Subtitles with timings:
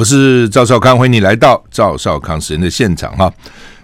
[0.00, 3.30] 我是赵少康，欢迎你来到赵少康时间的现场哈。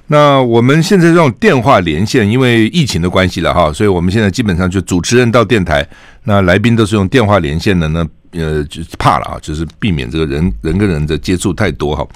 [0.06, 5.86] 那我们现在这种电话连线，因为疫情的关系了哈，所以我们现在基本上就主持人到电台，
[6.24, 8.02] 那来宾都是用电话连线的呢。
[8.30, 12.06] 呃，就怕了啊，就是避免这个人人跟人的接触太多哈。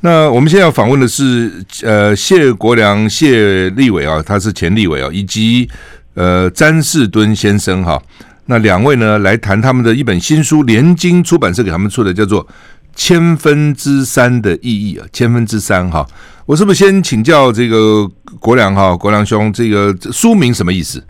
[0.00, 5.68] 那我们现在要访问的是呃谢国梁谢立伟啊，他是前立委啊，以及
[6.14, 8.02] 呃詹士敦先生哈。
[8.46, 12.44] 那两位呢来谈他们的一本新书，联经出版社给他们出的，叫做
[12.94, 16.06] 《千分之三的意义》啊，千分之三哈。
[16.46, 18.08] 我是不是先请教这个
[18.40, 21.02] 国良哈，国良兄，这个书名什么意思？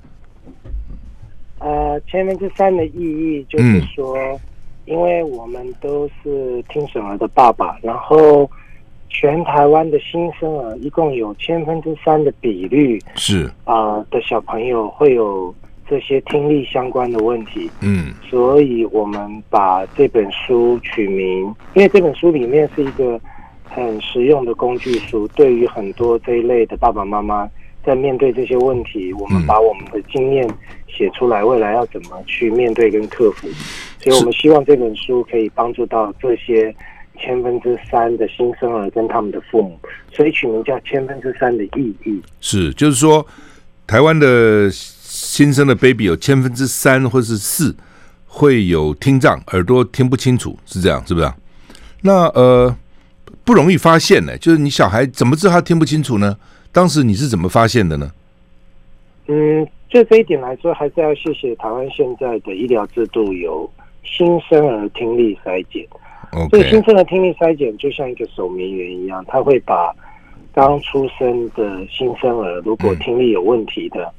[1.58, 4.40] 呃，千分之三的意义就是说，嗯、
[4.86, 8.50] 因为我们都是听损儿的爸爸，然后
[9.08, 15.54] 全台湾的新生儿一共有千分之三的比率是啊、呃、的小朋友会有。
[15.92, 23.20] 这些听力相关的问题，嗯，所以我们把这本书取名，因为这本书里面是一个
[23.62, 27.46] 很实用的工具书，对于很多这一类的爸爸妈妈
[27.84, 30.48] 在面对这些问题，我们把我们的经验
[30.88, 33.46] 写出来，未来要怎么去面对跟克服，
[34.00, 36.74] 所以我们希望这本书可以帮助到这些
[37.18, 39.78] 千分之三的新生儿跟他们的父母，
[40.10, 42.18] 所以取名叫千分之三的意义。
[42.40, 43.26] 是，就是说
[43.86, 44.70] 台湾的。
[45.24, 47.72] 新生的 baby 有千分之三或是四
[48.26, 51.32] 会有听障，耳朵听不清楚，是这样，是不是？
[52.00, 52.76] 那呃
[53.44, 56.36] 不容易发现呢，就是你小孩怎么知道他听不清楚呢？
[56.72, 58.10] 当时你是怎么发现的呢？
[59.28, 63.70] 嗯，就这一点来说，还是要谢谢台湾现在的医疗制度有
[64.02, 65.86] 新生儿听力筛检。
[66.50, 69.94] 所以新生儿听力筛检就像一个守门员一样，他会把
[70.52, 74.12] 刚出生的新生儿如果听力有问题的。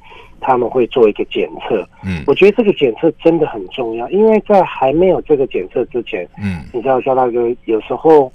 [0.44, 8.30] 嗯他们会做一个检测，嗯，我觉得这个检测真的很重要，因为在还没有这个检测之前，嗯，你知道，肖大哥有时候，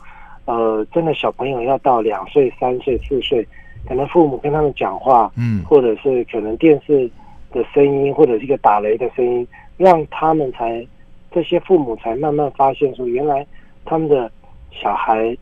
[0.47, 3.47] 呃，真的小朋友要到两岁、三岁、四岁，
[3.86, 7.11] 可能父母跟他们讲话，嗯，或者是可能电视
[7.53, 9.46] 的声音，或者是一个打雷的声音，
[9.77, 10.86] 让他们才
[11.30, 13.46] 这些父母才慢慢发现说，原来
[13.85, 14.33] 他们的
[14.70, 15.36] 小孩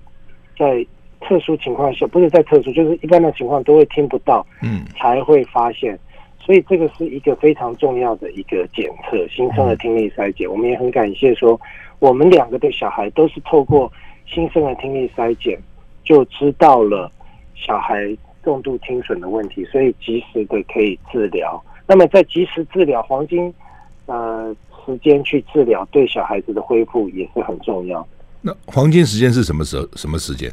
[0.59, 0.85] 在
[1.21, 5.97] 特殊情况下，不是在特殊，就是一般的情况都会听不到，嗯，才会发现。
[6.47, 10.49] 所以这个是一个非常重要的一个检测，新生儿听力筛检。
[10.49, 11.61] 我们也很感谢说，
[11.99, 13.93] 我们两个的小孩都是透过
[14.33, 15.59] 新生儿听力筛检，
[16.05, 17.11] 就知道了
[17.57, 21.61] 小孩重度听损的问题，所以及时的可以治疗。
[21.85, 23.53] 那么在及时治疗黄金
[24.07, 28.07] 呃时间去治疗，对小孩子的恢复也是很重要。
[28.41, 29.85] 那黄金时间是什么时候？
[29.97, 30.49] 什么时间？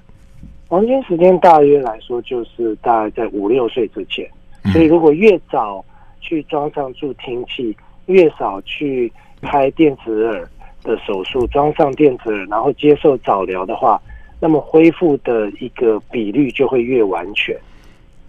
[0.68, 4.28] 黄金时间大约来说，就是大概在五六岁之前。
[4.72, 5.84] 所以，如果越早
[6.22, 7.76] 去装上助听器，
[8.06, 10.50] 越少去开电子耳
[10.84, 14.02] 的手术，装上电子耳，然后接受早疗的话，
[14.40, 17.58] 那么恢复的一个比率就会越完全。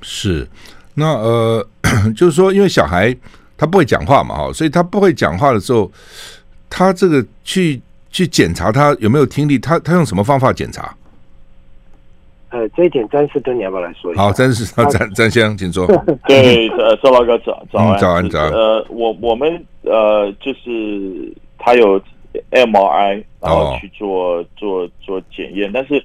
[0.02, 0.46] 是，
[0.94, 1.68] 那呃，
[2.16, 3.16] 就是说，因为小孩
[3.56, 5.90] 他不会讲话嘛，哈，所以他不会讲话的时候，
[6.68, 7.80] 他这个去
[8.10, 10.94] 去检查他有没有听力，他他用什么方法检查？
[12.54, 14.22] 呃，这一点詹士敦你要不要来说一下？
[14.22, 15.84] 好，詹士詹詹先生，请坐。
[16.28, 18.52] 对，呃，周老哥早早安，早安早安。
[18.52, 22.00] 呃，我我们呃，就是他有
[22.52, 26.00] MRI，然后去做、哦、做做检验，但是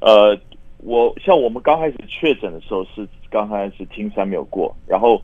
[0.00, 0.36] 呃，
[0.78, 5.22] 我像我们刚开始确诊的时候是刚开始听三没有过，然后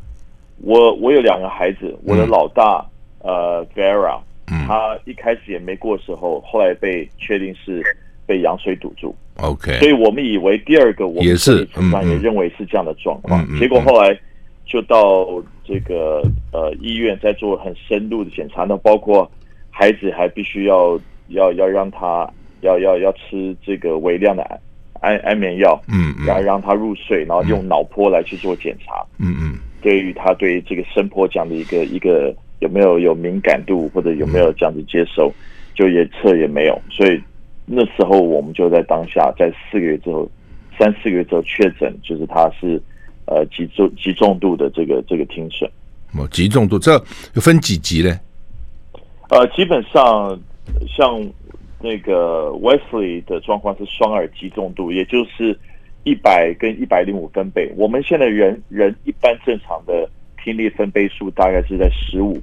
[0.62, 2.86] 我我有两个孩子，我的老大、
[3.24, 4.20] 嗯、呃 Vera，、
[4.52, 7.82] 嗯、他一开始也没过的时候，后来被确定是。
[8.26, 9.12] 被羊水堵住
[9.42, 14.18] ，OK，所以我们以为第二个我们也是，嗯，也认为是这样的状况，结果后来
[14.64, 15.26] 就到
[15.64, 19.30] 这个呃医院在做很深入的检查，那包括
[19.70, 20.98] 孩子还必须要
[21.28, 22.28] 要要让他
[22.60, 24.60] 要要要吃这个微量的安
[25.00, 35.32] 安安眠药，嗯，然后让他入睡，然后用脑波来去做检查，嗯嗯，对于他对这个声波这样的一个一个有没有有敏感度或者有没有这样子接受，
[35.74, 37.20] 就也测也没有，所以。
[37.72, 40.28] 那时候我们就在当下，在四个月之后，
[40.76, 42.82] 三四个月之后确诊，就是他是
[43.26, 45.70] 呃极重极重度的这个这个听损。
[46.18, 46.92] 哦，极重度，这
[47.34, 48.18] 有分几级呢？
[49.28, 50.36] 呃，基本上
[50.88, 51.24] 像
[51.80, 55.56] 那个 Wesley 的状况是双耳极重度，也就是
[56.02, 57.72] 一百跟一百零五分贝。
[57.76, 60.10] 我们现在人人一般正常的
[60.42, 62.36] 听力分贝数大概是在十五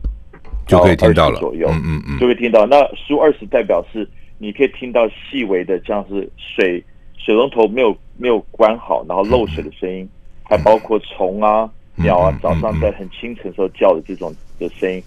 [0.65, 2.65] 就可以听到了左右，嗯嗯嗯，就可以听到。
[2.65, 4.07] 那十五二十代表是。
[4.37, 6.83] 你可以听到细微的，像是水
[7.17, 10.07] 水龙头没有没有关好，然后漏水的声音，
[10.43, 15.01] 还包括虫啊、鸟啊，早上在很清晨时候叫的这种的声音。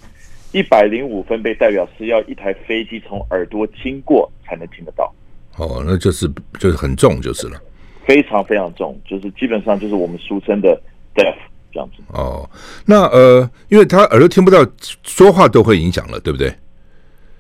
[0.53, 5.13] 一百零五分贝代表是要一台飞机从耳朵经过才能听得到。
[5.57, 6.29] 哦，那就是
[6.59, 7.61] 就是很重就是了，
[8.05, 10.81] 非常非常重，就是基本上就是我们俗称的
[11.15, 11.37] deaf
[11.73, 12.03] 这样子。
[12.09, 12.49] 哦，
[12.85, 14.59] 那呃，因为他耳朵听不到，
[15.05, 16.53] 说话都会影响了，对不对？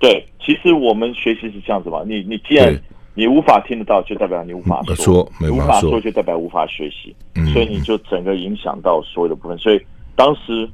[0.00, 2.74] 对，其实我们学习是这样子嘛，你你既然
[3.14, 9.58] 你无法听得到，就代表你无法说，说没法说，无法说就代表无法学习，嗯，所以你就整个影响到所有的部分。
[9.58, 9.80] 所以
[10.16, 10.66] 当时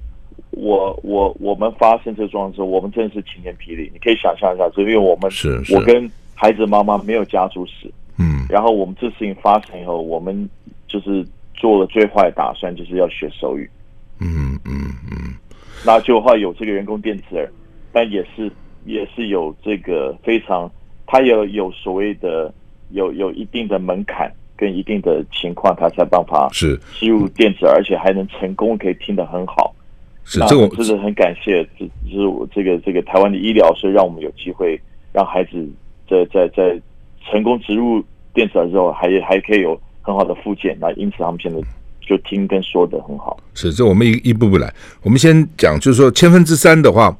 [0.52, 3.90] 我我我们发生这个状况之后，我们真的是晴天霹雳。
[3.92, 5.74] 你可以想象一下，就因为我们是，是。
[5.74, 10.48] 我跟孩子妈妈没有家族史，嗯，然后我们这事情发生以后，我们
[10.86, 13.68] 就是做了最坏的打算，就是要学手语，
[14.20, 15.34] 嗯嗯嗯，
[15.84, 17.50] 那就话有这个人工电子耳，
[17.92, 18.52] 但也是
[18.86, 20.70] 也是有这个非常。
[21.08, 22.52] 它有有所谓的
[22.90, 29.72] 有有一定的门槛跟一定的情况，它才办法是吸入电子，而且还能成功可以听得很好。
[30.24, 34.76] 是这种，就是很感谢，这就是我这个这个台湾的医疗，所以让我们有机会
[35.12, 35.64] 让孩子
[36.10, 36.76] 在在在
[37.30, 38.04] 成功植入
[38.34, 40.76] 电子耳之后，还还可以有很好的复健。
[40.80, 41.60] 那因此他们现在
[42.00, 43.38] 就听跟说的很好。
[43.54, 44.74] 是，这我们一一步步来。
[45.04, 47.16] 我们先讲，就是说千分之三的话。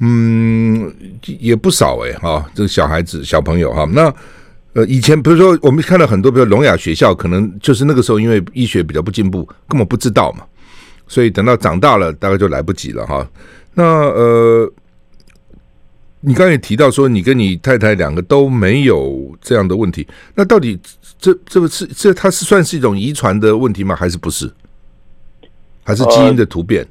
[0.00, 0.92] 嗯，
[1.22, 4.14] 也不少哎，哈，这个小孩子、小朋友哈，那
[4.74, 10.44] 呃，以前比如说我们看到很多，比如聋哑学校，可能就是那个时候因为医学比较不进步，根本不知道嘛，
[11.08, 13.28] 所以等到长大了，大概就来不及了哈。
[13.74, 14.72] 那呃，
[16.20, 20.78] 你刚才也提到说，你跟你太太两个都没有这样的问题，那到底
[21.18, 23.96] 这这个是这它是算是一种遗传的问题吗？
[23.96, 24.48] 还是不是？
[25.82, 26.86] 还是基因的突变？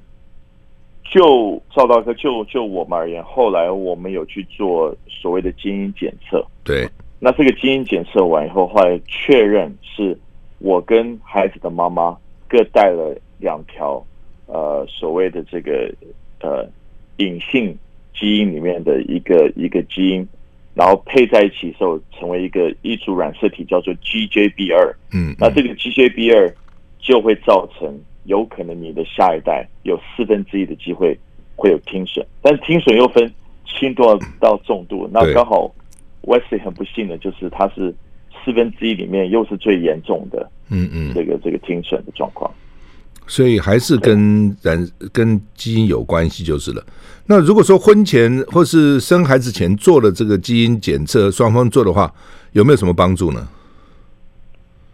[1.09, 6.45] 就赵大哥，就就我们而言，后来我们有去做所谓的基因检测。
[6.65, 6.85] 对，
[7.17, 10.17] 那这个基因检测完以后，后来确认是
[10.59, 12.17] 我跟孩子的妈妈
[12.47, 14.05] 各带了两条
[14.47, 15.89] 呃所谓的这个
[16.41, 16.67] 呃
[17.17, 17.77] 隐性
[18.13, 20.27] 基因里面的一个一个基因，
[20.73, 24.93] 然后配在一起之后，成为一个一组染色体，叫做 GJB 二。
[25.13, 26.53] 嗯，那这个 GJB 二
[26.99, 27.97] 就会造成。
[28.27, 31.17] 有可能你的下一代有四分之一的机会
[31.55, 33.33] 会有听损，但是听损又分
[33.65, 34.03] 轻度
[34.39, 35.09] 到重度。
[35.11, 35.73] 那刚好
[36.23, 37.93] Wesley 很不幸的就是他是
[38.43, 42.51] 四分之一里面又是最严重的，嗯嗯，这个这个听损的状况。
[43.27, 46.85] 所以还是跟人跟基因有关系就是了。
[47.25, 52.13] 那如果说婚前或是生孩子前做了这个基因检测，双方做的话，
[52.51, 53.47] 有没有什么帮助呢？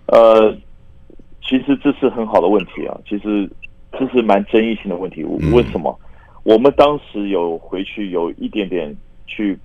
[0.05, 0.55] 呃。
[1.43, 3.49] 其实这是很好的问题啊，其实
[3.91, 5.23] 这是蛮争议性的问题。
[5.23, 5.99] 为什么？
[6.43, 8.95] 我们当时有回去有一点点
[9.27, 9.57] 去，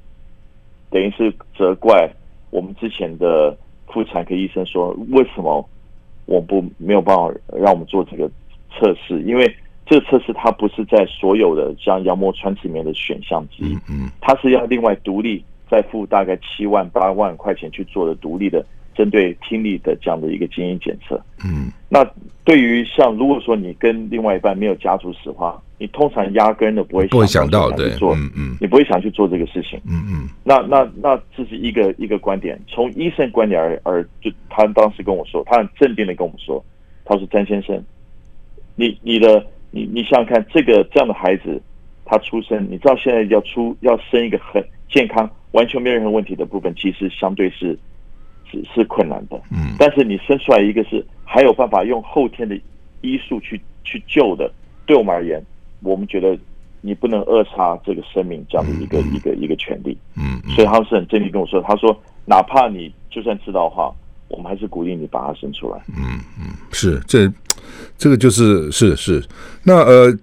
[0.91, 2.11] 等于是责怪
[2.51, 5.67] 我们之前的妇产科医生说，为什么
[6.27, 8.29] 我不没有办法让我们做这个
[8.71, 9.23] 测试？
[9.23, 9.53] 因为
[9.87, 13.79] 这个测试它不是在所有的像羊膜穿刺里面的选项之一，
[14.21, 18.65] 它是要另外独立再付大概七万八万块钱去做的独立的。
[18.99, 22.05] 针对听力的这样的一个基因检测，嗯，那
[22.43, 30.29] 对于像如果说你跟另外一半没有家族史的话，你通常压根都不会不会想到对做，嗯嗯，你不会想去做这个事情，嗯嗯。
[30.43, 36.61] 那那那这是一个一个观点，从医生观点而而就他当时跟我说，他很镇定的跟我们说，
[37.05, 37.81] 他说詹先生，
[38.75, 41.63] 你你的你你想想看，这个这样的孩子
[42.05, 44.61] 他出生，你知道现在要出要生一个很
[44.91, 47.79] 健康、完全没有任何问题的部分，其实相对是。
[48.51, 52.59] 是是困难的，嗯，但是你生出来一个是还有办法用后天的
[53.01, 54.51] 医术去去救的，
[54.87, 55.43] 对我们而言，
[55.83, 56.37] 我们觉得
[56.81, 63.93] 你不能扼杀这个生命这样的一个、嗯、一个一个权利，嗯，所以他是很坚定跟我说，他说哪怕你就算知道的话，
[64.29, 67.31] 我们还是鼓励你把它生出来，嗯嗯，是这
[67.97, 69.23] 这个就是是是，
[69.65, 70.17] 那呃，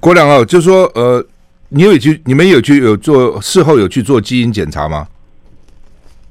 [0.00, 1.24] 国良啊，就是说呃，
[1.68, 5.06] 你有去你们有去有做事后有去做基因检查吗？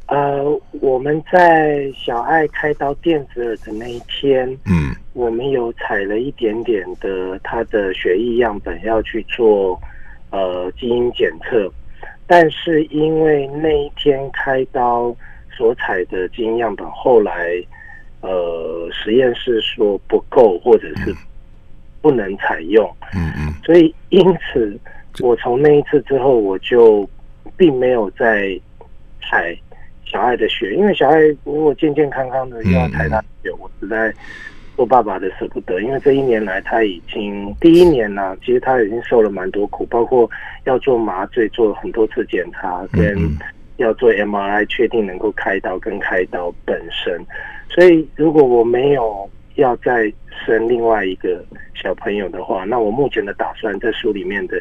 [0.10, 0.44] 呃，
[0.82, 9.80] 我们在小爱开刀电子耳的那一天，嗯，我们有采了一点点的他的血液样本要去做
[10.32, 11.72] 呃基因检测，
[12.26, 15.16] 但是因为那一天开刀
[15.56, 17.64] 所采的基因样本，后来
[18.22, 21.16] 呃实验室说不够或者是
[22.02, 24.76] 不能采用，嗯嗯，所以因此
[25.20, 27.08] 我从那一次之后，我就
[27.56, 28.60] 并没有再
[29.22, 29.56] 采。
[30.12, 34.12] 小爱的血，因为小爱如果健健康康的又要采他的血，我实在
[34.76, 35.80] 做爸爸的舍不得。
[35.82, 40.30] 因为这一年来他已经第一年呢，其实他已经受了蛮多苦，包括
[40.66, 43.18] 要做麻醉，做了很多次检查，跟
[43.78, 47.24] 要做 MRI 确定能够开刀跟开刀本身。
[47.70, 50.12] 所以如果我没有要再
[50.46, 54.60] 生另外一个小朋友的话，那我目前的打算在书里面的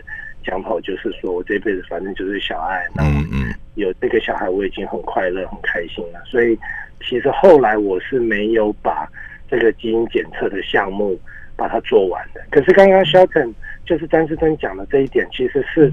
[0.49, 6.21] 讲法就是说我这辈子反正就是小爱，嗯有这个小孩，我已经很快乐、很开心了。
[6.25, 6.59] 所以
[7.07, 9.07] 其实后来我是没有把
[9.49, 11.17] 这个基因检测的项目
[11.55, 12.41] 把它做完的。
[12.51, 13.53] 可是刚刚 Shelton
[13.85, 15.93] 就是詹士敦讲的这一点，其实是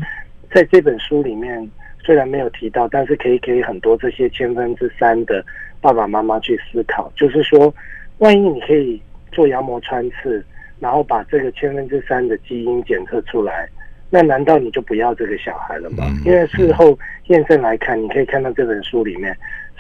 [0.52, 1.70] 在这本书里面
[2.04, 5.46] 虽然没有提到，但是可以给很多这些千分之三的
[5.82, 7.72] 爸爸妈妈去思考，就是说，
[8.18, 9.00] 万一你可以
[9.32, 10.44] 做羊膜穿刺，
[10.80, 13.70] 然后把这个千分之三的基因检测出来。
[14.15, 16.05] 那难道你就不要这个小孩了吗？
[16.24, 19.34] 因为事后验证来看，你可以看到这本书里面，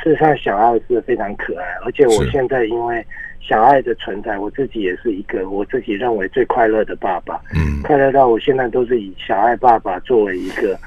[0.03, 3.01] 事实上小爱是非常可爱，而且我现在因为
[3.39, 10.77] 小爱的存在，我自己也是一个我自己认为最快乐的爸爸，嗯，快乐到我现在都是以小爱爸爸作为一个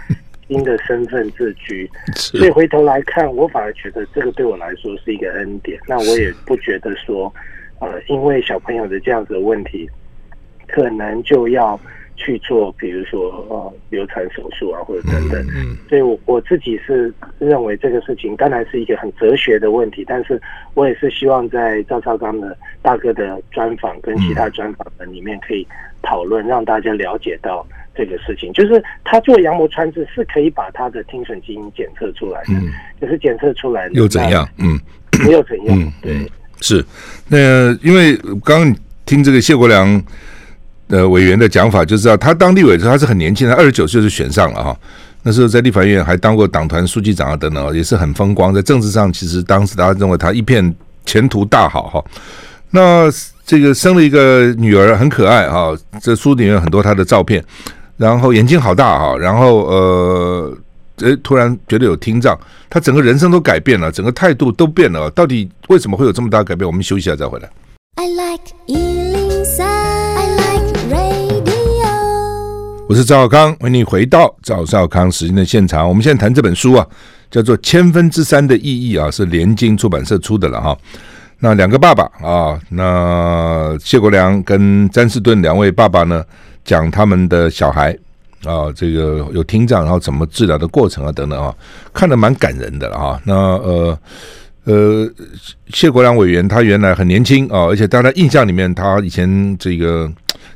[0.46, 5.80] 新的身份自居， 所以回头来看，我反而觉得这个对我来说是一个恩典。
[5.88, 7.32] 那我也不觉得说，
[7.80, 9.88] 呃，因为小朋友的这样子的问题，
[10.66, 11.80] 可能就要。
[12.18, 15.40] 去做，比如说呃流产手术啊，或者等等。
[15.54, 20.38] 嗯，所以我我自己是认为这个事情当然是一个很哲学的问题，但是
[20.74, 25.66] 我也是希望在赵少刚的大哥的专访跟其他专访的里面可以
[26.02, 34.46] 讨论，让大家了解到这个事情，就是他做羊膜穿刺是可以把他的听损基因检测出来的，嗯，就是检测出来的又怎样？
[34.58, 34.78] 嗯，
[35.30, 35.78] 又怎样？
[35.78, 36.84] 嗯，对，是
[37.28, 40.04] 那因为刚刚听这个谢国梁。
[40.88, 44.76] 呃，委员的讲法就知道，他当立委的时候他是很年轻的，二十九岁就选上了哈。
[45.22, 48.54] 那时候在立法院还当过党团书记长啊等等，也是很风光。
[48.54, 52.04] 在政治上，其实当时大家认为他一片前途大好哈。
[52.70, 53.10] 那
[53.44, 55.76] 这个生了一个女儿，很可爱哈。
[56.00, 57.44] 这书里面有很多他的照片，
[57.96, 60.56] 然后眼睛好大哈，然后呃，
[61.00, 62.38] 诶，突然觉得有听障，
[62.70, 65.10] 他整个人生都改变了，整个态度都变了。
[65.10, 66.66] 到底为什么会有这么大改变？
[66.66, 67.50] 我们休息一下再回来。
[67.96, 68.54] I like
[72.88, 75.86] 我是赵少康，欢迎你回到赵少康时间的现场。
[75.86, 76.86] 我们现在谈这本书啊，
[77.30, 80.74] 叫做《千分之三的意义》啊，是联经出版社出的了哈。
[81.40, 86.24] 那两个爸爸啊，那谢国良跟詹士顿两位爸爸呢，
[86.64, 87.94] 讲他们的小孩
[88.44, 91.54] 啊，这个有听障，然后怎么治疗的过程啊等等啊，
[91.92, 93.20] 看得蛮感人的了哈。
[93.22, 93.98] 那呃
[94.64, 95.06] 呃，
[95.74, 100.10] 谢国梁委员他原来很年轻啊，而且在他印象里面，他以前这个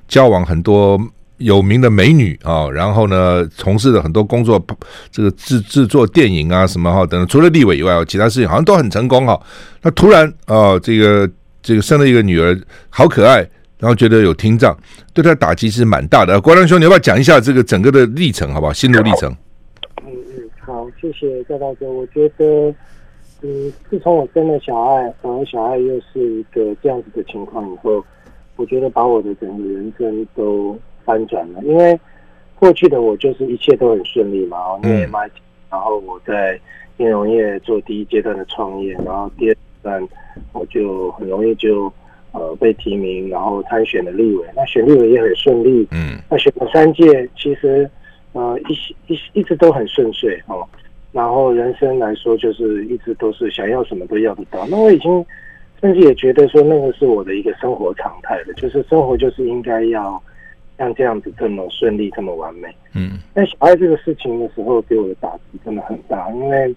[0.09, 0.99] 交往很多。
[1.43, 4.65] 有名的美女啊，然后呢，从事了很多工作，
[5.11, 9.41] 这个制制作电影啊什么哈等等，除了立委以外，其他事情好像都很成功哈。
[9.83, 11.29] 那突然啊，这个
[11.61, 12.59] 这个生了一个女儿，
[12.89, 13.39] 好可爱，
[13.79, 14.77] 然后觉得有听障，
[15.13, 16.41] 对他打击是蛮大的。
[16.41, 18.73] 国梁兄，你要不要讲一下这个整个的历程，好不好？
[18.73, 19.31] 心路历程。
[20.05, 21.91] 嗯嗯，好，谢谢赵大哥。
[21.91, 22.75] 我觉得，
[23.43, 28.05] 嗯，自从我生了小爱，然后小爱又是一个这样子的情况以后，
[28.57, 30.79] 我觉得把我的整个人生都。
[31.05, 31.99] 翻转了，因为
[32.59, 35.33] 过去的我就是一切都很顺利嘛，然后 MIT，
[35.71, 36.59] 然后我在
[36.97, 40.09] 金融业做第一阶段的创业，然后第二阶段
[40.53, 41.93] 我就很容易就
[42.31, 47.91] 呃被提名，然后参选了立委，那选立委也很顺利，嗯，那选了三届，其实
[48.33, 50.65] 呃一一一直都很顺遂哦，
[51.11, 55.27] 然后人生来说就是一直都是想要什么都要得到，那我已经
[55.81, 60.23] 甚至也觉得说那个是我的一个生活常态了，就是生活就是应该要。
[60.83, 66.29] 像这样子这么顺利，这么完美，嗯，但小爱这个事情的时候，给我的打击真的很大。
[66.33, 66.75] 因为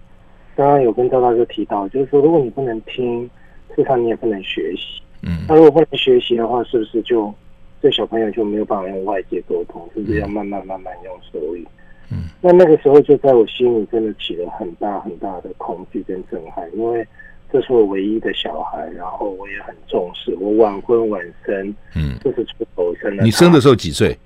[0.54, 3.24] 刚刚有跟赵大哥提到，就是说，如果你不能听，
[3.70, 7.34] 事实上你也不能学习，嗯，那如果不能学习的话，是不是就
[7.82, 11.66] 这小朋友就没有办法用外界沟通，是不是要慢慢慢慢用手语？
[12.12, 17.04] 嗯，那那个时候就在我心里真的起了很大很大的恐惧跟震撼，因为。
[17.52, 20.34] 这是我唯一的小孩，然后我也很重视。
[20.40, 23.22] 我晚婚晚生，嗯，就是出头生的。
[23.22, 24.16] 你生的时候几岁？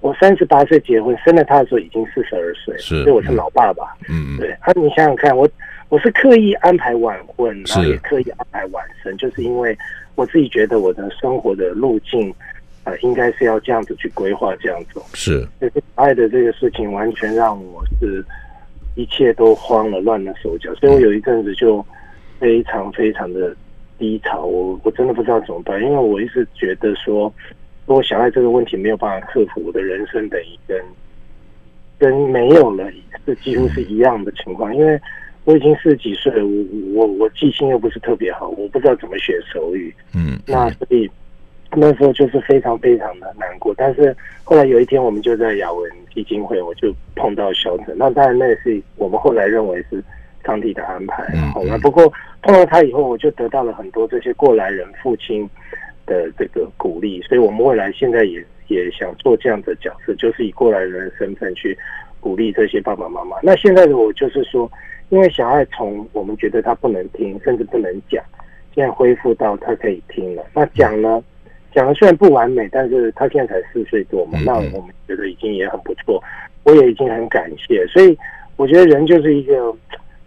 [0.00, 3.94] 我三十八岁结婚，生了他的时候已经四十二岁，是，所以我是老爸爸。
[4.08, 4.50] 嗯，对。
[4.60, 5.46] 啊，你想想看，我
[5.90, 9.76] 我是刻意安排晚婚，然后也刻意安排晚生，就是因为
[10.14, 12.34] 我自己觉得我的生活的路径，
[12.84, 15.04] 呃，应该是要这样子去规划，这样走。
[15.12, 18.24] 是，就是爱的这个事情，完全让我是。
[19.00, 21.82] 一切都慌了，乱了手脚，所以我有一阵子就
[22.38, 23.56] 非常非常的
[23.98, 27.32] 低潮，我我真的不知道怎么办，因为我一直觉得说，
[27.86, 30.78] 如果小爱这个问题没有办法克服，我的人生等于跟
[31.98, 32.84] 跟没有了
[33.24, 35.00] 是几乎是一样的情况，因为
[35.44, 41.10] 我已经四十几岁了，我我我记性又不是特别好，我不知道怎么学手语，嗯，那所以。
[41.76, 47.94] 那时候就是非常非常的难过，但是后来有一天，我们就在雅文基金会，我就碰到萧晨。
[47.96, 50.02] 那当然，那也是我们后来认为是
[50.44, 51.24] 上帝的安排。
[51.54, 52.12] 好了，不过
[52.42, 55.48] 碰到他以后，我就得到了很多这些过来人父亲
[56.06, 57.22] 的这个鼓励。
[57.22, 61.78] 所以，我们未来现在也也想做这样的角色，就是以过来人的身份去
[62.18, 63.36] 鼓励这些爸爸妈妈。
[63.42, 64.68] 那现在的我就是说，
[65.10, 68.24] 因为小爱从我们觉得他不能听，甚至不能讲，
[68.74, 70.44] 现在恢复到他可以听了。
[70.52, 71.22] 那讲呢，
[71.72, 76.22] 讲的虽然不完美，但是他现在才四岁多嘛，那我们觉得已经也很不错。
[76.62, 78.16] 我也已经很感谢，所以
[78.56, 79.74] 我觉得人就是一个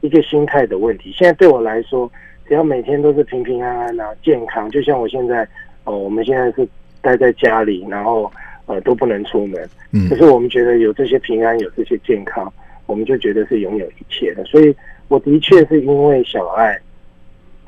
[0.01, 1.11] 一个心态的问题。
[1.15, 2.11] 现在对我来说，
[2.47, 5.47] 只要每天都是平平安安啊，健康，就像我现在，
[5.83, 6.67] 哦，我们现在是
[7.01, 8.29] 待在家里，然后
[8.65, 9.61] 呃都不能出门。
[9.91, 10.09] 嗯。
[10.09, 12.51] 可是我们觉得有这些平安，有这些健康，
[12.87, 14.43] 我们就觉得是拥有一切的。
[14.45, 14.75] 所以
[15.09, 16.75] 我的确是因为小爱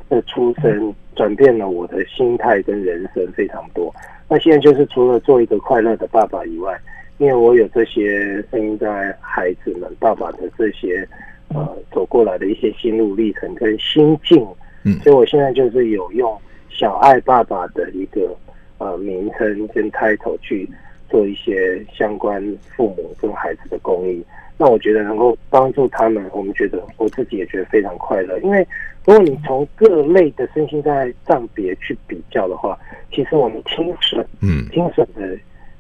[0.10, 3.94] 的出生，转变了我的心态跟人生非常多。
[4.28, 6.76] 那现在就是除了做一个快乐的爸爸以外，
[7.18, 11.08] 因为我有这些声音在孩子们爸爸的这些
[11.50, 14.46] 呃走过来的一些心路历程跟心境，
[14.84, 16.36] 嗯，所以我现在就是有用
[16.70, 18.36] 小爱爸爸的一个
[18.80, 20.68] 呃名称跟 title 去
[21.10, 22.44] 做一些相关
[22.76, 24.24] 父母跟孩子的公益。
[24.58, 28.38] 那我觉得能够帮助他们，我们觉得我自己也觉得非常快乐。
[28.40, 28.66] 因为
[29.06, 32.78] 如果你从各类的身心障碍障别去比较的话，
[33.12, 35.38] 其实我们听损，嗯，听损的。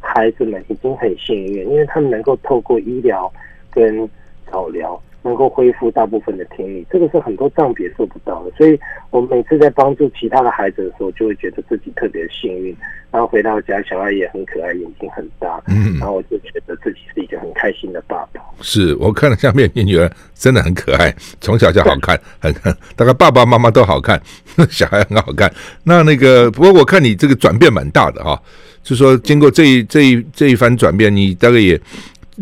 [0.07, 3.31] 孩子们已经很幸运，因为他们能够透过医疗
[3.71, 4.07] 跟
[4.51, 8.51] 早疗，能够恢复大部分的听力，这个是很多障别做不到的。
[8.55, 8.79] 所以，
[9.09, 12.77] 我每次在帮助其他的孩子的时候，就会觉得自己特别幸运。
[13.11, 18.41] 然后回到家，小爱也很可爱，眼睛很大，嗯，然后我就觉得自己是一个很开心的爸爸。
[18.61, 22.53] 是我看了下面，你女儿真的很可爱，从小就好看，很
[22.95, 24.21] 大概爸爸妈妈都好看，
[24.69, 25.51] 小孩很好看。
[25.83, 28.39] 那那个，不过我看你这个转变蛮大的哈。
[28.83, 31.79] 就说经过这一这一这一番转变，你大概也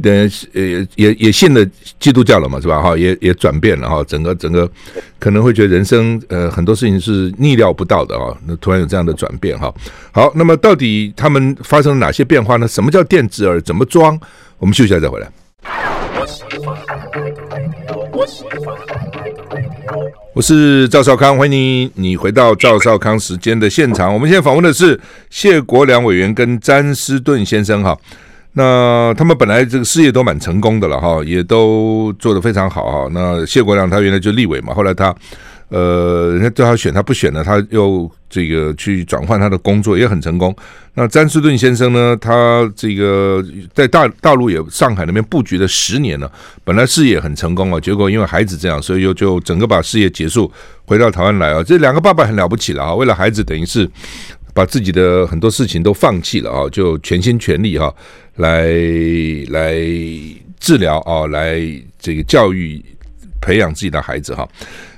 [0.01, 1.63] 呃呃也也信了
[1.99, 2.81] 基督教了嘛，是吧？
[2.81, 4.69] 哈，也也转变了哈，整个整个
[5.19, 9.73] 可能会觉得人生呃很多事情是逆料不到的啊，那突然有这样的转变哈。
[10.11, 12.67] 好，那么到底他们发生了哪些变化呢？
[12.67, 13.61] 什么叫电子耳？
[13.61, 14.19] 怎么装？
[14.57, 15.29] 我们休息一下再回来。
[20.33, 24.11] 我是赵少康，欢迎你，你回到赵少康时间的现场。
[24.11, 27.95] 我们现在访问的是谢国梁委员跟詹斯顿先生哈。
[28.53, 33.09] 那他们本来这个事业都蛮成功的了哈，也都做得非常好哈。
[33.11, 35.13] 那谢国梁他原来就立委嘛，后来他。
[35.69, 40.55] 呃，人家叫他选，他不选了，他又这个去转换他的工作，也很成功。
[40.93, 46.31] 那詹斯顿先生呢，他这个在大大陆也上海那边布局了十年了，
[46.63, 50.51] 本来事业很成功啊，结果因为孩子这样，所以又就整个把事业结束，
[50.85, 51.63] 回到台湾来啊。
[51.63, 53.89] 这两个爸爸很了不起了啊，为了孩子，等于是
[54.53, 57.91] 把自己的很多事情都放弃了啊，就全心全力哈，
[58.35, 58.67] 来
[59.49, 59.75] 来
[60.59, 61.61] 治疗啊，来
[61.99, 62.83] 这个教育
[63.41, 64.47] 培养自己的孩子哈。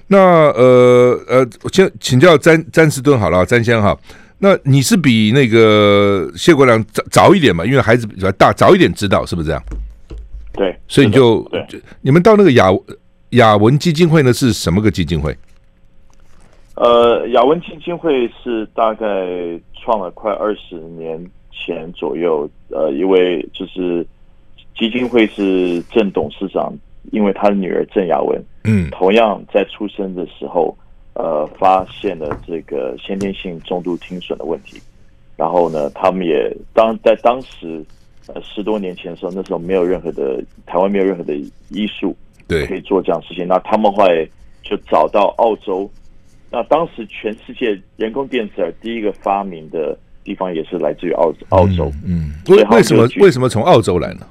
[0.07, 3.97] 那呃呃，我先请教詹詹士顿好了，詹先生哈。
[4.37, 7.65] 那你是比那个谢国良早早一点嘛？
[7.65, 9.63] 因为孩子比较大，早一点知道是不是这样？
[10.53, 12.69] 对，所以你就对你们到那个雅
[13.31, 15.35] 雅文基金会呢是什么个基金会？
[16.75, 19.05] 呃，雅文基金会是大概
[19.81, 24.05] 创了快二十年前左右，呃，一位就是
[24.77, 26.71] 基金会是郑董事长。
[27.11, 30.75] 因为他的女儿郑雅文，嗯，同样在出生的时候，
[31.13, 34.81] 呃，发现了这个先天性重度听损的问题。
[35.37, 37.85] 然后呢，他们也当在当时，
[38.25, 41.35] 呃，十多年前的时候，那时候没有任何的台湾没有任何的
[41.69, 43.47] 医术，对，可以做这样事情。
[43.47, 44.27] 那他们会
[44.63, 45.87] 就找到澳洲，
[46.49, 54.27] 那当时全世界人工电子耳第一个发明的地方也是来自于澳澳洲，嗯，为为什么为什么从澳洲来呢？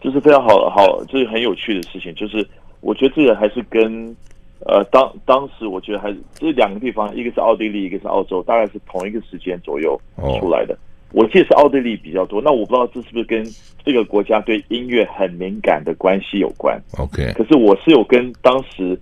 [0.00, 2.14] 就是非常好好，这、就是很有趣的事情。
[2.14, 2.46] 就是
[2.80, 4.16] 我觉得这个还是跟
[4.60, 10.00] 呃当当时我觉得还是这两个地方，一个是奥地利，一个是澳洲，大概是同一个时间左右
[10.38, 10.78] 出来的。
[11.12, 12.40] 我记得是奥地利比较多。
[12.40, 13.44] 那我不知道这是不是跟
[13.84, 17.32] 这个国家对音乐很敏感的关系有关？OK。
[17.34, 18.98] 可是我是有跟当时。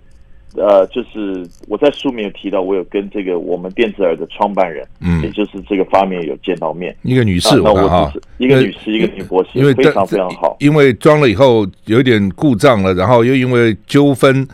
[0.55, 10.55] 呃，就是我在书里面有提到，我有跟这个我们电子耳的创办人，嗯，也就是这个发明有见到面，一个女士，我看哈，一个女士，一个女博士，因为非常非常好。
[10.59, 14.47] 因为装了以后有点故障了，然后又因为纠纷，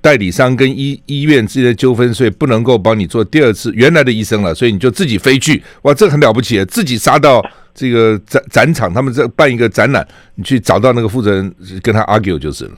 [0.00, 12.70] 代理商跟医医院之间的纠纷，所以不能够帮你做第二次原来的医生了，所以你就自己飞去，哇，这很了不起，自己杀到这个展展场，他们在办一个展览，你去找到那个负责人跟他 argue 就是了。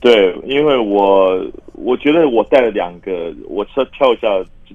[0.00, 4.28] 对，因为我我觉得我带了两个，我稍跳一下，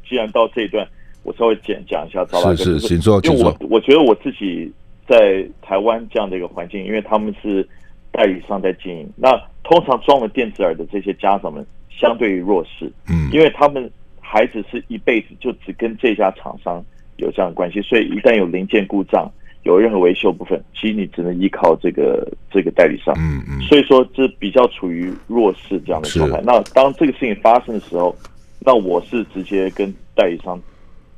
[0.08, 0.88] 既然到这一段，
[1.24, 2.26] 我稍微简讲一下。
[2.56, 3.40] 是是，请坐，请坐。
[3.40, 4.72] 因为我我觉得我自己
[5.08, 7.68] 在台湾这样的一个环境，因为他们是
[8.12, 16.84] 代理商在经营，那通常装了电子耳的这些家长们相对于弱势，嗯，因为他们孩子是一辈子就只跟这家厂商
[17.18, 19.32] 有这样的关系，所以一旦有零件故障，
[19.64, 23.14] 有任何维修部分，其实你只能依靠这个这个代理商。
[23.20, 23.62] 嗯嗯。
[23.62, 26.42] 所以说，这比较处于弱势这样的状态。
[26.44, 28.16] 那当这个事情发生的时候，
[28.60, 30.60] 那我是直接跟代理商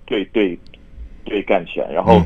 [0.06, 0.60] 对对
[1.23, 2.21] 对干起来，然后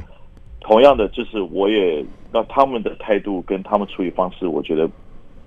[0.59, 2.03] 同样的就是我也
[2.33, 4.89] 那他们的态度跟他们处理方式，我觉得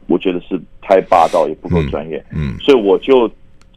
[0.06, 2.24] 我觉得是太霸道，也不够专业。
[2.33, 2.56] 嗯。
[2.61, 3.28] 所以我就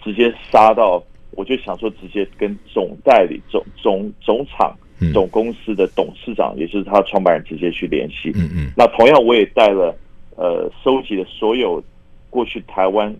[0.03, 4.75] 直接杀到，我就想说直接跟总代理、总总总厂。
[5.11, 8.31] 总公司的董事长，也就是他的创办人，直接去联系。
[8.35, 8.71] 嗯嗯。
[8.77, 9.93] 那同样，我也带了
[10.35, 11.83] 呃，收集了所有
[12.29, 13.13] 过去台湾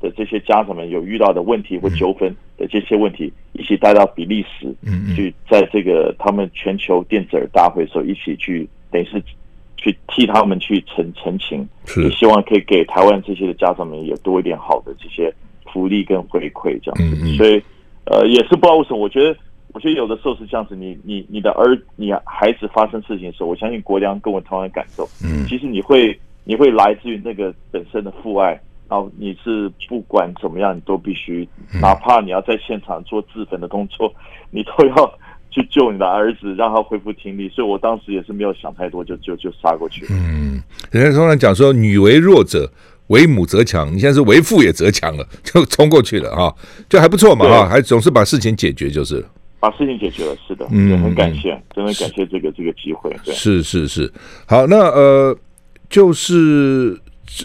[0.00, 9.22] 的这些家长们有遇到的问题或纠纷的这些问题，一起带到比利时，嗯嗯，去在这个他们全球电子耳大会的时候，一起去等于是
[9.76, 15.32] 去替他们去陈陈情，也希望可以给台湾这些的家长们也多一点好的这些
[15.72, 17.16] 福利跟回馈，这样子。
[17.22, 17.36] 嗯嗯。
[17.36, 17.62] 所以
[18.06, 19.36] 呃，也是不知道为什么，我觉得。
[19.74, 25.04] 我觉得有的时候是这样子，你你你的儿你孩子发生事情的时候，我相信国良跟我同样的感受。
[25.22, 28.50] 嗯，其实你会你会来自于那个本身的父爱，
[28.88, 31.46] 然后你是不管怎么样，你都必须，
[31.82, 34.14] 哪怕你要在现场做自焚的动作，
[34.52, 35.18] 你都要
[35.50, 37.48] 去救你的儿子，让他恢复听力。
[37.48, 40.06] 所以我当时也是没有想太多，就就就杀过去。
[40.08, 42.70] 嗯，人家通常讲说，女为弱者，
[43.08, 43.92] 为母则强。
[43.92, 46.54] 你现在是为父也则强了，就冲过去了啊，
[46.88, 49.24] 就还不错嘛哈，还总是把事情解决就是。
[49.64, 53.10] 把事情解决了，是的，嗯，很感谢，真的感谢这个这个机会。
[53.24, 54.12] 对，是是是，
[54.46, 55.34] 好，那呃，
[55.88, 57.00] 就是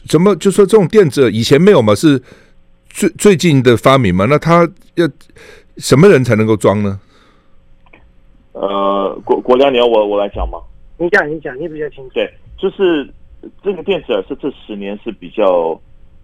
[0.05, 2.21] 怎么就说这种电子以前没有嘛，是
[2.89, 4.25] 最最近的发明嘛？
[4.25, 5.09] 那他要
[5.77, 6.99] 什么人才能够装呢？
[8.51, 10.59] 呃，国国良，你要我我来讲吗？
[10.97, 12.11] 你讲，你讲，你比较清楚。
[12.13, 13.09] 对，就是
[13.63, 15.79] 这个电子耳是这十年是比较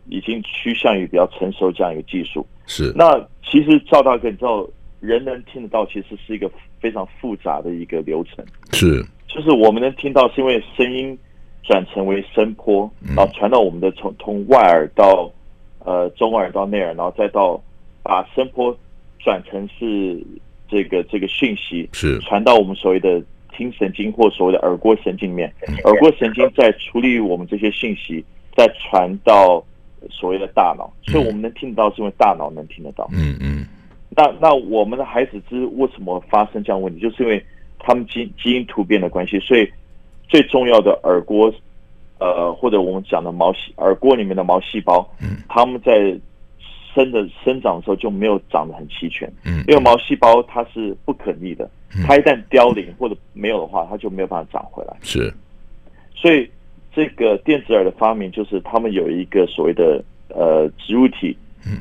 [0.10, 2.46] 已经趋向于比较成熟这样一个技术。
[2.66, 3.18] 是，那
[3.50, 4.68] 其实赵大哥，你知道。
[5.06, 8.44] 人能听得到，其实是一个非常复杂的一个流程。
[8.74, 11.18] 是，就是我们能听到，是因为声音
[11.64, 15.32] 转成为声波，然后传到我们的从从外耳到
[15.80, 17.62] 呃中耳到内耳，然后再到
[18.04, 18.76] 把声波
[19.20, 20.22] 转成是
[20.68, 25.54] 这个这个讯息，是传到我们所谓的听神经或所谓的耳郭神经里面，
[25.86, 28.24] 耳郭神经在处理我们这些讯息，
[28.56, 29.64] 再传到
[30.10, 33.10] 所谓的大脑，所以我们能听得到，是因为大脑能听得到。
[33.12, 33.66] 嗯嗯。
[34.16, 37.44] 那那我们的孩子之为什么发生这样问题，就是因为
[37.80, 39.70] 他们基基因突变的关系，所以
[40.30, 41.54] 最重要的耳郭，
[42.20, 46.18] 呃，或者我们讲的毛细耳郭里面的毛细胞，嗯，他们在
[46.94, 51.70] 生的生长的时候就没有长得很齐全，嗯，因为毛细胞它是不可逆的，
[52.08, 55.34] 它一旦凋零或者没有的话，它就没有办法长回来，是，
[56.16, 56.50] 所以
[56.94, 61.38] 这个电子耳的发明就是他们有一个所谓的呃植入体。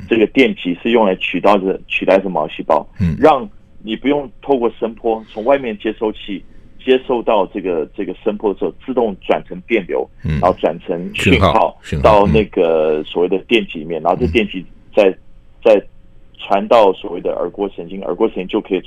[0.09, 3.47] 这个电极是用来取到的，取代这毛细胞，嗯，让
[3.83, 6.43] 你不用透过声波从外面接收器
[6.83, 15.15] 接收到这个这个声波的时候，自动转成电流，然后转成讯号到那个所谓的电极里面，然后这电极再
[15.63, 15.79] 再
[16.37, 18.81] 传到所谓的耳蜗神经，耳蜗神经就可以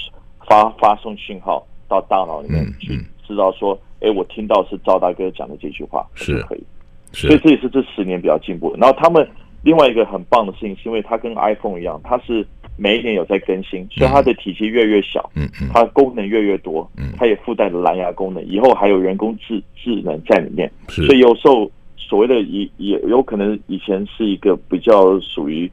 [0.47, 6.41] 发发送讯号到大脑里面去，知道说，哎，我听到是赵大哥讲的这句话，是。
[6.43, 6.65] 可以，
[7.13, 8.73] 所以这也是这十年比较进步。
[8.73, 8.79] 的。
[8.79, 9.25] 然后他们。
[9.63, 25.71] 另外一个很棒的事情，是因为它跟 iPhone 一样，它是每一年有在更新，所以它的体积越来越小，嗯嗯，它功能越来越多，嗯，它也附带了蓝牙功能，以后还有人工智智能在里面，所以有时候所谓的也也有可能以前是一个比较属于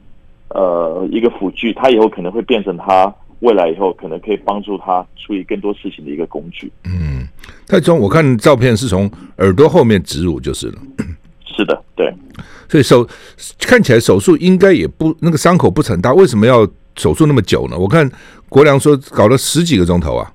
[0.48, 6.72] 呃一个辅具，它以后可能会变成它未来以后可能可以帮助他处理更多事情的一个工具。
[6.84, 7.28] 嗯，
[7.68, 10.78] 太宗，我看照片是从耳朵后面植入就是了。
[11.44, 12.12] 是的，对。
[12.68, 13.06] 所以手
[13.60, 17.76] 看起来手术应该也不那个伤口不是很大，为什么要手术那么久呢？
[17.76, 18.10] 我看
[18.48, 20.32] 国良说搞了十几个钟头啊。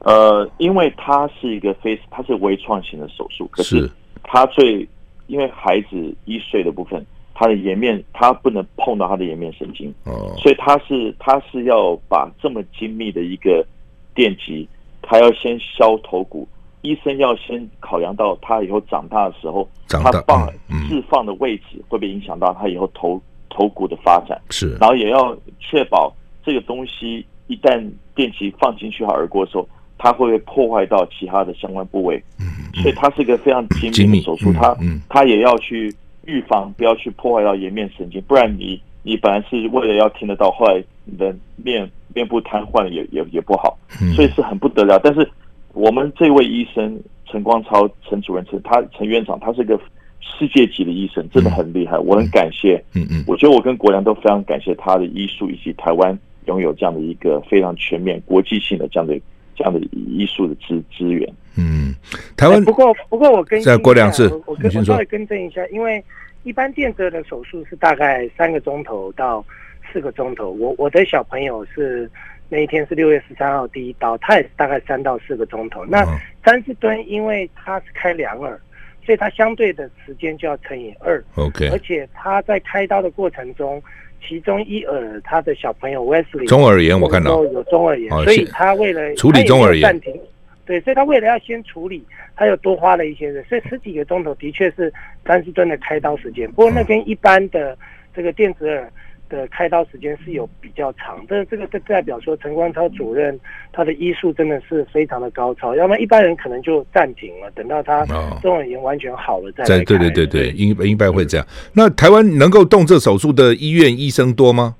[0.00, 3.90] 呃，因为它是一个非它是微创型的手术，可是
[4.22, 4.88] 它最
[5.26, 13.66] 因为孩子一岁的部分，他的颜面他不能碰到他的颜面神经哦，所以他是他是要把这么精密的一个
[14.14, 14.68] 电极，
[15.02, 16.46] 他要先削头骨。
[16.86, 20.48] 医生要先考量到他以后长大的时候，他放
[20.88, 23.20] 置放的位置会不会影响到他以后头
[23.50, 24.40] 头骨的发展？
[24.50, 29.68] 是，然后也要确保这个东西一旦电极放进去他耳蜗的时候，
[29.98, 32.22] 它会不会破坏到其他的相关部位？
[32.38, 32.46] 嗯
[32.82, 34.76] 所以它是一个非常精密的手术，他
[35.08, 35.92] 他也要去
[36.24, 43.76] 预防不要去破坏到颜面神经，不然你你本来是为了要听得到，后来你的面面部瘫痪也也也不好，
[44.14, 45.28] 所以是很不得了，但是。
[45.76, 49.78] 我们这位医生陈光超陈主任陈他陈院长，他是个
[50.20, 52.82] 世界级的医生，真的很厉害，我很感谢。
[52.94, 59.20] 嗯嗯，我觉得我跟国良都非常感谢他的医术，以及台湾拥有这样的一个非常全面、国际性的这样的
[59.54, 61.30] 这样的医术的资资源。
[61.58, 61.94] 嗯，
[62.38, 66.02] 台湾、欸、不过不过我跟再过两次，我跟我稍微更正一下，因为
[66.42, 69.44] 一般电子的手术是大概三个钟头到
[69.92, 70.50] 四个钟头。
[70.52, 72.10] 我我的小朋友是
[72.48, 75.84] 那一天是六月十三号第一刀，他也是大概三到四个钟头。
[75.86, 76.04] 那
[76.44, 78.58] 三十吨因为他是开两耳，
[79.04, 81.22] 所以他相对的时间就要乘以二。
[81.34, 83.82] OK，而且他在开刀的过程中，
[84.26, 90.18] 其中一耳他的小朋友 Wesley 中耳炎，我看到有中耳炎，所以他为了处理中耳炎暂停。
[90.64, 92.04] 对，所以他为了要先处理，
[92.34, 94.92] 他又多花了一些人，所以十几个钟头的确是
[95.24, 96.50] 三十吨的开刀时间。
[96.50, 97.78] 不过那跟一般的
[98.12, 98.92] 这个电子耳
[99.28, 103.38] 的开刀时间是有比较长，但是这个这代表说陈光超主任
[103.72, 108.04] 他的医术真的是非常的高超，要不然一般人可能就暂停了，等到他
[108.40, 109.84] 中耳炎完全好了再来开。
[109.84, 111.46] 对对对对，应应该会这样。
[111.72, 114.76] 那台湾能够动这手术的医院医生多吗？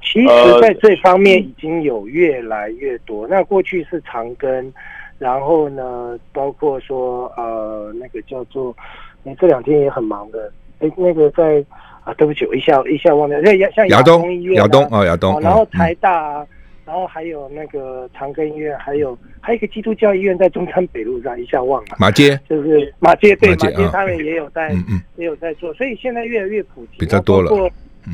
[0.00, 3.28] 其实，在这方面已经有越来越多。
[3.28, 4.72] 那过去是长庚，
[5.18, 8.74] 然后呢，包括说呃，那个叫做，
[9.22, 11.62] 你这两天也很忙的，哎，那个在
[12.08, 16.46] 啊，对不起，我一下一下忘掉，像像亚东医院，亚东啊，亚东，然后台大啊，
[16.86, 24.72] 然后还有那个长庚医院，还有还有一个基督教医院在中山北路上，一下忘了，马街，就是马街，对，马街他们也有在，
[25.16, 27.52] 也有在做，所以现在越来越普及，比较多了。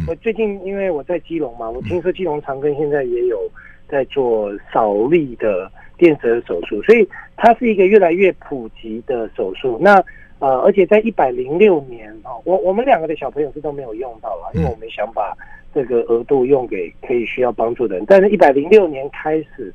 [0.09, 3.39] 我最近因为我在基隆嘛，我听说基隆长庚现在也有
[3.89, 5.71] 在做少粒的
[6.05, 9.79] 电子手术，所以它是一个越来越普及的手术。
[9.81, 10.05] 那
[10.39, 15.35] 呃，而且在一百零六年啊，我我们两个的小朋友是都没有用到了，因为我们想把
[15.75, 18.05] 这个额度用给可以需要帮助的人。
[18.07, 19.73] 但是，一百零六年开始，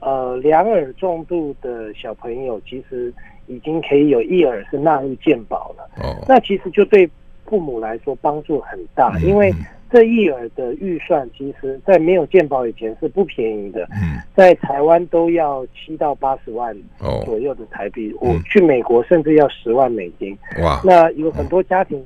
[0.00, 3.12] 呃，两耳重度的小朋友其实
[3.46, 5.88] 已经可以有一耳是纳入健保了。
[6.02, 7.08] 哦，那其实就对。
[7.48, 9.50] 父母来说帮助很大，因为
[9.90, 16.76] 这一耳的预算，其实在没有健保以前是不便宜的，嗯在台湾都要七到八十万
[17.24, 20.36] 左右的台币，我去美国甚至要十万美金。
[20.62, 20.82] 哇！
[20.84, 22.04] 那有很多家庭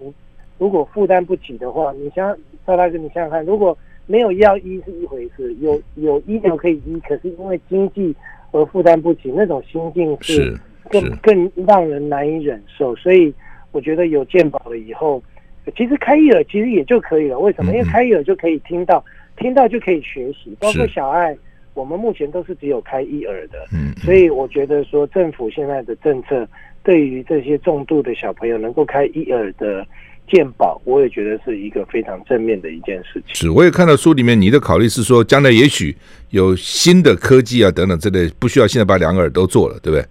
[0.58, 3.76] 如果负担不起的话，你想赵大哥，你想想看，如果
[4.06, 8.14] 没有药医是一回事，有有医疗可以医，可是因为经济
[8.52, 10.56] 而负担不起，那种心境是
[10.88, 12.94] 更更让人难以忍受。
[12.94, 13.34] 所以
[13.72, 15.20] 我觉得有健保了以后。
[15.76, 17.72] 其实开一耳其实也就可以了，为什么？
[17.72, 19.04] 因为开一耳就可以听到，
[19.36, 20.56] 听到就可以学习。
[20.58, 21.36] 包括小爱，
[21.74, 23.58] 我们目前都是只有开一耳的。
[23.72, 26.46] 嗯，所以我觉得说政府现在的政策，
[26.82, 29.86] 对于这些重度的小朋友能够开一耳的
[30.28, 33.34] 鉴保，我也觉得是一个非常正面的一件事情。
[33.34, 35.96] 是，我也看到书里面你的考虑是说，将来也许
[36.30, 40.04] 有新的科技啊等等之类，不需要现在把两个耳都做了，对不对？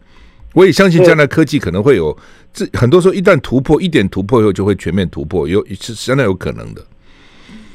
[0.54, 2.16] 我也相信将来科技可能会有，
[2.54, 6.82] 这很多时候一旦突破一点突破以后，就会全面突破，有是相当有可能的。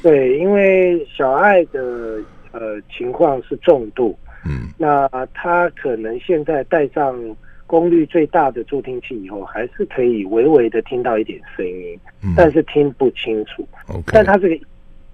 [0.01, 2.19] 对，因为小爱的
[2.51, 7.17] 呃情况是重度，嗯，那他可能现在戴上
[7.65, 13.67] 功率最大的助听器以后，还是可以微微的听到一点声音，嗯，但是听不清楚。
[13.87, 14.65] OK，但他这个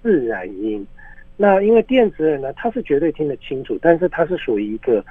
[0.02, 0.86] 自然音，
[1.36, 5.04] 那因为电子耳呢，他是绝对听得清楚，但是他是属于一个。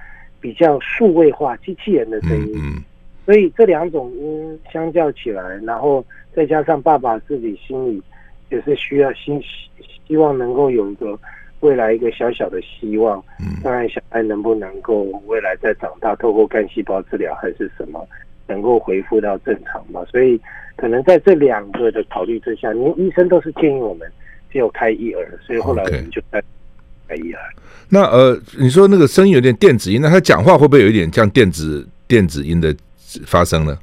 [0.43, 2.53] 比较数位化机器人的声音，
[3.25, 6.03] 所以这两种音相较起来，然后
[6.35, 8.01] 再加上爸爸自己心里
[8.49, 9.39] 也是需要希
[10.07, 11.17] 希望能够有一个
[11.61, 13.23] 未来一个小小的希望，
[13.63, 18.05] 当然小孩能不能够未来再长大，透过干细胞治疗还是什么，
[18.47, 20.03] 能够恢复到正常嘛？
[20.11, 20.39] 所以
[20.75, 24.11] 可能在这两个的考虑之下，您医生都是建议我们
[24.51, 26.43] 只有开一耳，所以后来我们就在。
[27.89, 32.75] 那呃，你说那个声音有点电子音，那他讲话会不会有一点像电子电子音的
[33.25, 33.77] 发生呢？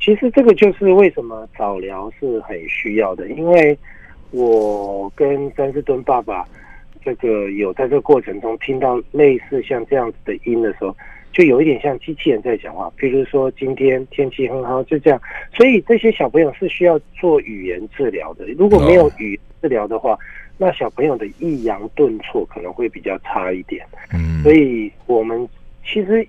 [0.00, 3.78] 其实这个就是为什么早疗是很需要的，因为
[4.32, 6.44] 我跟詹士敦爸爸
[7.04, 10.96] 这个有在这个过程中听到类似像这样子的音的时候，
[11.32, 12.92] 就有一点像机器人在讲话。
[12.96, 15.20] 比如说今天天气很好，就这样。
[15.54, 18.44] 所以这些小朋友是需要做语言治疗的。
[18.58, 20.18] 如果没有语言治疗的话，
[20.58, 25.48] 那小朋友的抑扬顿挫可能会比较差一点，嗯，所以我们
[25.84, 26.26] 其实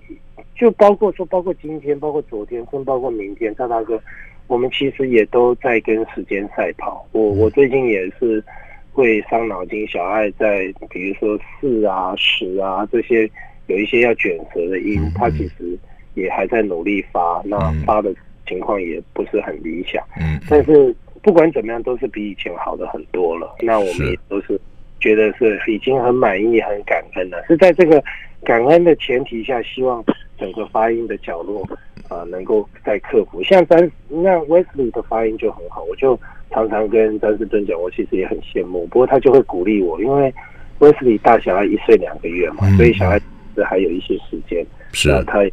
[0.56, 4.02] 就包括说，包括今天，包括昨天，甚至包括明天，赵大哥，
[4.48, 7.06] 我们其实也都在跟时间赛跑。
[7.12, 8.44] 我我最近也是
[8.92, 13.30] 会伤脑筋，小爱在比如说四啊、十啊这些
[13.68, 15.78] 有一些要卷舌的音，他其实
[16.14, 18.14] 也还在努力发，那发的
[18.48, 20.96] 情况也不是很理想，嗯，但是。
[21.24, 23.56] 不管怎么样，都是比以前好的很多了。
[23.62, 24.60] 那我们也都是
[25.04, 27.44] 觉得是已经很满意、很感恩了。
[27.46, 28.02] 是在这个
[28.46, 30.02] 感恩的前提下，希望
[30.40, 31.62] 整个发音的角落
[32.08, 33.44] 啊、呃，能够再克服。
[33.44, 36.18] 像詹那 Wesley 的发音就很好，我就
[36.52, 38.88] 常常跟詹士敦讲，我其实也很羡慕。
[38.88, 40.34] 不过他就会鼓励我，因为
[40.80, 43.20] Wesley 大小孩一岁两个月嘛，所以小孩
[43.54, 45.44] 子还有一些时间，是他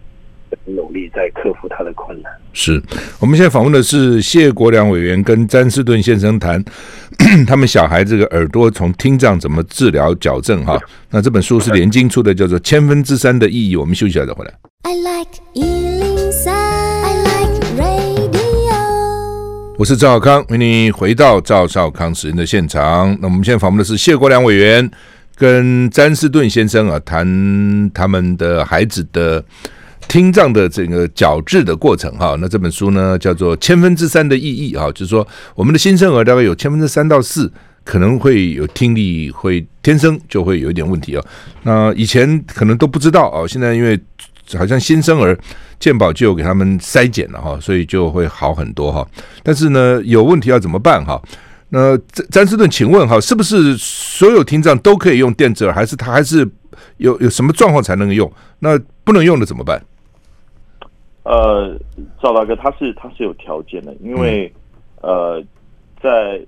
[0.64, 2.32] 努力在克服他的困难。
[2.52, 2.82] 是
[3.20, 6.62] 我们现在访问的是谢国良委员跟詹士顿先生谈
[7.46, 10.78] 他们小孩这个耳朵从听障怎么治疗矫正哈。
[11.11, 13.76] 那这本书是联经出的，叫做《千分之三的意义》。
[13.80, 14.52] 我们休息一下再回来。
[14.83, 15.40] I like
[19.76, 23.16] 我是赵少康，欢迎你回到赵少康时人的现场。
[23.20, 24.90] 那我们现在访问的是谢国良委员
[25.37, 29.42] 跟詹士顿先生啊，谈他们的孩子的
[30.08, 32.36] 听障的这个矫治的过程哈。
[32.40, 37.50] 那这本书呢叫做《千分之三的意义》哈，就是说我们的新生儿大概有千分之三到四
[37.84, 41.24] 可能会有听力会天生就会有一点问题哦。
[41.62, 43.98] 那以前可能都不知道哦，现在因为
[44.56, 45.38] 好像新生儿。
[45.80, 49.02] 健保就有给他们筛检了哈，所以就会好很多哈。
[49.42, 51.18] 但是呢，有问题要怎么办哈？
[51.70, 56.46] 那詹詹士顿，请问哈，是不是所有听障都可以用电子耳，还是他还是
[56.98, 58.30] 有有什么状况才能用？
[58.58, 59.82] 那不能用的怎么办？
[61.22, 61.78] 呃，
[62.22, 64.52] 赵大哥，他是他是有条件的，因为、
[65.02, 65.44] 嗯、呃，
[66.02, 66.40] 在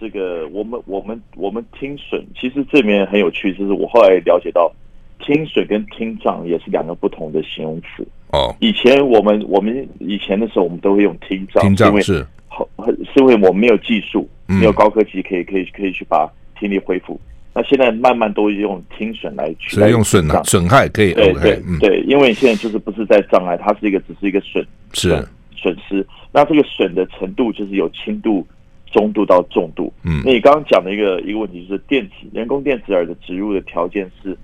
[0.00, 4.72] 这个我们我们我们听损，其实这里面很有趣，就是我后来了解到。
[5.20, 8.54] 听损跟听障也是两个不同的形容词哦。
[8.58, 17.18] 以前我们我们以前的时候，我们都会用听障，听障是好，是因为我们没有技术，没有高科技可以可以可以去把听力恢复。
[17.54, 25.10] 那现在慢慢都用听损来取代，用损害损害可以对对对，因为现在就是不是在障碍，它是一个只是一个损是
[25.56, 26.06] 损失。
[26.32, 28.46] 那这个损的程度就是有轻度、
[28.90, 29.92] 中度到重度。
[30.02, 34.36] 嗯，那你刚刚讲的一个一个问题就是电子人工电子耳的植入的条件是。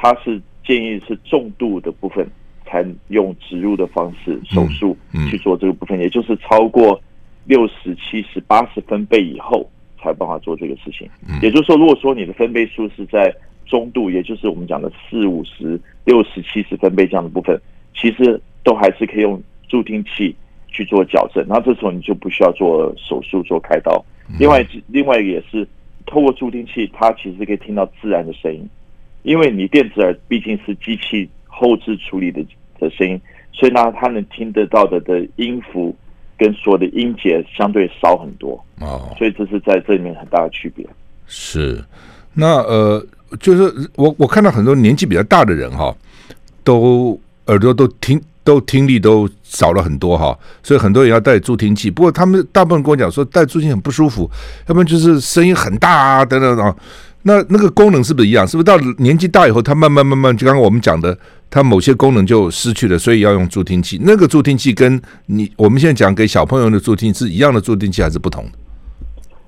[0.00, 2.24] 它是建议是重度的部分
[2.64, 4.96] 才用植入的方式手术
[5.28, 7.00] 去做这个部分，也就是超过
[7.44, 9.68] 六十七十八十分贝以后
[10.02, 11.08] 才办法做这个事情。
[11.42, 13.34] 也就是说，如果说你的分贝数是在
[13.66, 17.60] 中度，也就是我们讲的四五十六十七十分贝这样的部分，
[17.94, 20.34] 其实都还是可以用助听器
[20.68, 21.44] 去做矫正。
[21.48, 24.04] 那这时候你就不需要做手术做开刀。
[24.38, 25.66] 另外，另外也是
[26.06, 28.66] 透过助听器，它其实可以听到自然的声音。
[29.22, 32.42] 因为你电子耳毕竟是机器后置处理的
[32.78, 33.20] 的声音，
[33.52, 35.94] 所以呢，它能听得到的的音符
[36.38, 40.86] 跟所有的音节相对少很多哦，所以这是在这里面很大的区别。
[41.26, 41.82] 是，
[42.32, 43.04] 那呃，
[43.40, 45.94] 就是我我看到很多年纪比较大的人哈，
[46.62, 51.90] 都耳朵都听都听力都少了很多哈，所以很多人要戴助听器。
[51.90, 54.30] 不过他们大部分跟我讲说戴助听器很不舒服，
[54.68, 56.74] 要不然就是声音很大啊等等啊。
[57.22, 58.46] 那那个功能是不是一样？
[58.46, 61.18] 是不是到年纪大以后，它慢慢慢慢，就刚刚我们讲的，
[61.50, 64.00] 它某些功能就失去了，所以要用助听器。
[64.02, 68.50] 那个助听器跟你我们现在讲给小朋友的助听器是一样的助听器，还是不同的？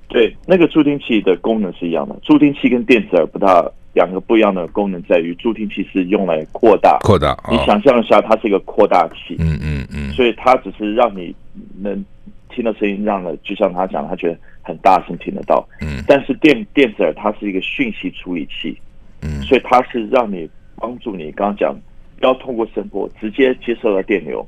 [0.09, 2.15] 对，那个助听器的功能是一样的。
[2.21, 7.31] 助听器跟电子耳不大，两个不一样的功能在于，助听器是用来扩大，扩大。
[7.45, 9.37] 哦、你想象一下，它是一个扩大器。
[9.39, 10.11] 嗯嗯嗯。
[10.11, 11.33] 所以它只是让你
[11.81, 12.05] 能
[12.53, 14.37] 听到声音，让了，就像他讲，他觉得。
[14.63, 18.77] 很大声听得到，嗯，但是电电子耳它是一个讯息处理器，
[19.21, 21.75] 嗯，所以它是让你帮助你刚刚讲，
[22.21, 24.47] 要通过声波直接接受到电流，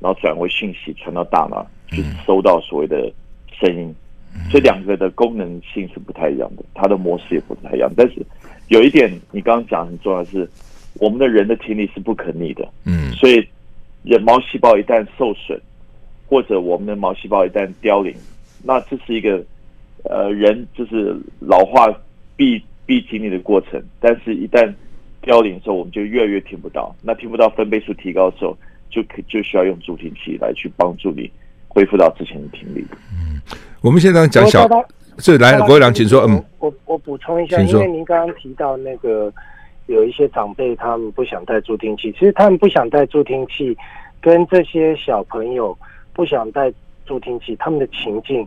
[0.00, 3.10] 然后转为讯息传到大脑去收到所谓的
[3.58, 3.94] 声音，
[4.50, 7.90] 所以两个的功能性是不太一样的，它的模式也不太一样。
[7.96, 8.22] 但是
[8.68, 10.46] 有一点你刚刚讲很重要的是，
[11.00, 13.42] 我们的人的听力是不可逆的，嗯，所以
[14.02, 15.58] 人毛细胞一旦受损，
[16.26, 18.14] 或者我们的毛细胞一旦凋零，
[18.62, 19.42] 那这是一个。
[20.04, 21.86] 呃，人就是老化
[22.36, 24.70] 必必经历的过程，但是一旦
[25.22, 26.94] 凋零的时候，我们就越来越听不到。
[27.02, 28.54] 那听不到分贝数提高的时候，
[28.90, 31.30] 就可就需要用助听器来去帮助你
[31.68, 32.84] 恢复到之前的听力。
[33.12, 33.40] 嗯，
[33.80, 34.68] 我们现在讲小，
[35.16, 36.20] 这来国良，请说。
[36.28, 39.32] 嗯，我我补充一下，因为您刚刚提到那个
[39.86, 43.74] 有一些长辈他们不想戴助听器，其实他们不想戴助听器，
[44.20, 45.74] 跟这些小朋友
[46.12, 46.70] 不想戴
[47.06, 48.46] 助听器，他们的情境。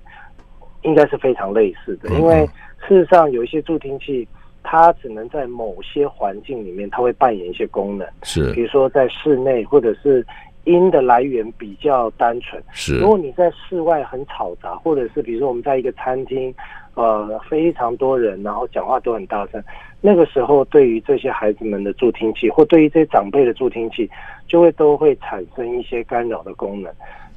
[0.88, 2.48] 应该是非常类似的，因为
[2.88, 4.26] 事实上有一些助听器，
[4.64, 8.08] 它只能在某些环境里面，它会扮演一些功能。
[8.24, 10.26] 是，比如说在室内，或者是
[10.64, 12.64] 音的来源比较单纯。
[12.72, 16.54] 是，如果你在室外很嘈杂，或者是比如说我们在一个餐厅，
[16.96, 19.62] 呃，非常多人，然后讲话都很大声，
[20.00, 24.10] 那个时候对于这些孩子们的助听器，或对于这些长辈的助听器，
[24.48, 26.90] 就会都会产生一些干扰的功能。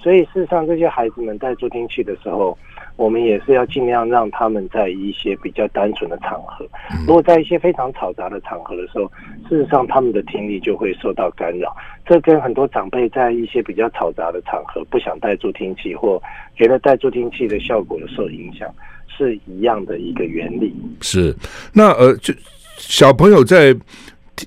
[0.03, 2.57] 所以事实上，这些孩子们戴助听器的时候，
[2.97, 6.67] 我们也是要尽量让他们在一些比较单纯的场合。
[7.07, 9.05] 如果在一些非常嘈杂的场合的时候，
[9.49, 11.75] 事实上他们的听力就会受到干扰。
[12.07, 16.21] 这跟很多长辈在一些比较嘈杂的场合不想戴助听器，或
[16.57, 18.69] 觉得戴助听器的效果有受影响，
[19.07, 20.75] 是一样的一个原理。
[21.03, 21.35] 是，
[21.75, 22.33] 那呃，就
[22.77, 23.77] 小朋友在。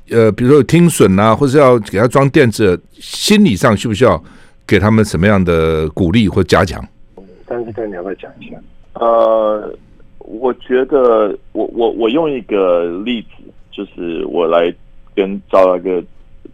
[0.10, 4.18] 呃，比如说有听损啊，或者要给他装电子，心理上需不需要
[4.68, 6.84] 给他们什么样的鼓励或加强？
[7.46, 8.58] 但是跟你要不要讲一下？
[8.94, 9.74] 呃，
[10.20, 13.28] 我觉得我我我用一个例子，
[13.72, 14.74] 就是我来
[15.16, 16.04] 跟赵大哥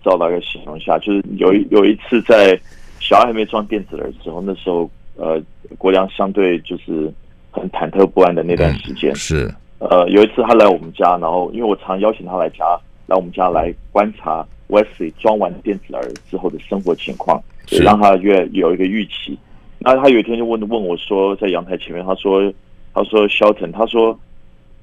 [0.04, 2.60] 赵大哥形容一下，就是有一有一次在
[3.00, 5.42] 小爱还没装电子的时候，那时候呃，
[5.78, 7.12] 国梁相对就是
[7.52, 12.66] 很忐忑不安的那段时间，嗯、是呃，有一次他来我们家，然后因为我常邀请他来家
[13.08, 19.38] 来我们家来观察 Wesley 装完电子耳之后的生活情况，也让他越有一个预期。
[19.80, 22.54] 那他有一天就问问我说，在阳台前面，他说
[22.94, 24.18] ：“他说，Shelton，他说，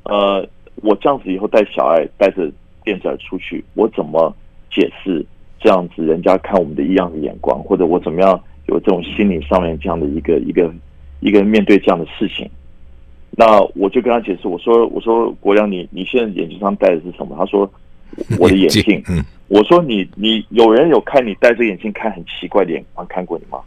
[0.04, 2.50] 呃，我这样子以后带小爱带着
[2.82, 4.34] 电子耳出去，我怎么
[4.70, 5.24] 解释
[5.60, 10.72] 这样子人家看我们的异样的眼光，或者我怎么样有这种心理上面这样的一个一个
[11.20, 12.48] 一个面对这样的事情？”
[13.38, 17.70] 那我就跟他解释，我说：“我说国梁，你你现在眼睛上戴的是什么？”他说
[18.40, 19.02] ：“我的眼镜。
[19.10, 23.60] ”嗯，我说：“你你有人有看你戴着眼镜看很奇怪的眼光看过你吗？”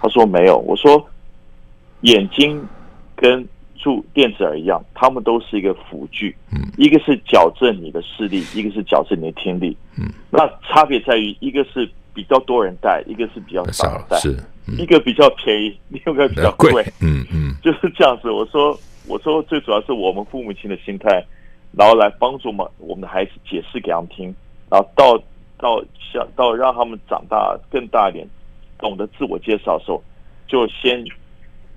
[0.00, 1.04] 他说没有，我说
[2.02, 2.62] 眼睛
[3.14, 14.30] 跟助电子耳一样，他们都是一个辅具，嗯，一个是矫正你的视力，一个是矫正你的听力，嗯，那差别在于一个是比较多人戴，一个是比较少人戴，是、
[14.66, 18.30] 嗯、一个比较便宜，另一个比较贵，嗯嗯， 就是这样子。
[18.30, 21.22] 我说我说最主要是我们父母亲的心态，
[21.72, 24.34] 然后来帮助嘛我们的孩子解释给他们听，
[24.70, 25.18] 然后到
[25.58, 28.26] 到像到让他们长大更大一点。
[28.78, 30.02] 懂得自我介绍的时候，
[30.46, 31.02] 就先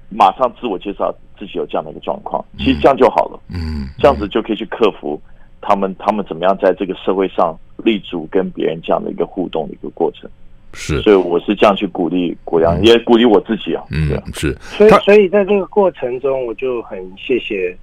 [0.10, 3.40] 马上自我介绍自己有这样的一个状况，其实这样就好了。
[3.48, 5.18] 嗯，这样子就可以去克服
[5.62, 10.30] 他们他们怎么样在这个社会上立足，跟别人这样的一个互动的一个过程。
[10.74, 13.82] 是，所以我是这样去鼓励国梁，也鼓励我自己啊。
[13.92, 14.54] 嗯，是。
[14.60, 17.74] 所以，所以在这个过程中，我就很谢谢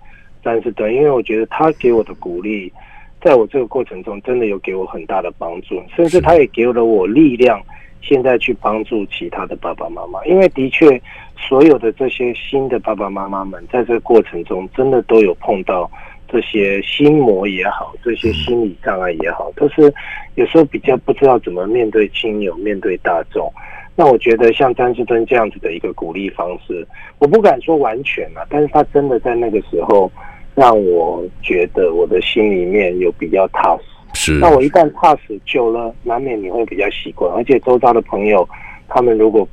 [0.45, 2.71] 詹士敦，因为我觉得他给我的鼓励，
[3.23, 7.61] 在我这个过程中真的有给我很大的帮助，甚至他也给了我力量。
[8.03, 11.01] 现在去帮助其他的爸爸妈妈，因为的确，
[11.37, 15.91] 所有的这些新的爸爸妈妈们，在这个过程中，真的都有碰到
[16.29, 19.93] 这些心魔也好，这些心理障碍也好，都是
[20.37, 23.53] 有时候比较不知道怎么面对亲友、面对大众。
[23.97, 26.87] 那我觉得像詹士敦这样子的一个鼓励方式，
[27.19, 30.09] 我不敢说完全啊，但是他真的在那个时候，
[30.57, 33.83] 让我觉得我的心里面有比较踏实。
[34.15, 38.49] 是，那我一旦踏实久了，难免你会比较习惯，而且周遭的朋友，
[38.89, 39.47] 他们如果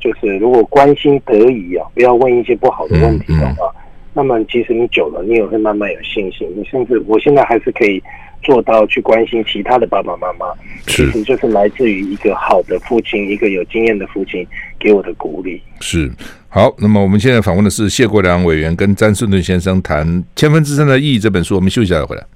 [0.00, 3.74] 就是如果关心得宜啊，不要问一些不好的问题的话，嗯嗯、
[4.12, 6.52] 那么其实你久了，你也会慢慢有信心。
[6.56, 8.02] 你甚至我现在还是可以
[8.42, 10.46] 做到去关心其他的爸爸妈妈，
[10.88, 14.44] 其实就是来自于一个好的父亲，一个有经验的父亲
[14.82, 15.62] 给我的鼓励。
[15.80, 16.10] 是，
[16.48, 21.54] 好，那么我们现在访问的是谢国梁委员跟詹顺顿先生谈《千分之三的意义》这本书。
[21.54, 22.26] 我们休息一下再回来。